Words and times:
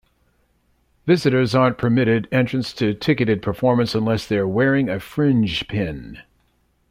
Visitors 1.05 1.53
aren't 1.53 1.77
permitted 1.77 2.27
entrance 2.31 2.73
to 2.73 2.91
ticketed 2.95 3.39
performance 3.39 3.93
unless 3.93 4.25
their 4.25 4.47
wearing 4.47 4.89
a 4.89 4.99
Fringe 4.99 5.67
Pin. 5.67 6.17